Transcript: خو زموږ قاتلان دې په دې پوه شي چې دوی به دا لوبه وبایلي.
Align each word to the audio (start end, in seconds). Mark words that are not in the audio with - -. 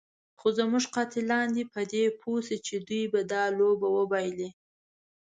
خو 0.39 0.47
زموږ 0.57 0.83
قاتلان 0.95 1.45
دې 1.55 1.63
په 1.73 1.81
دې 1.91 2.03
پوه 2.19 2.39
شي 2.47 2.57
چې 2.67 2.75
دوی 2.87 3.03
به 3.13 3.21
دا 3.31 3.43
لوبه 3.57 3.87
وبایلي. 3.97 4.49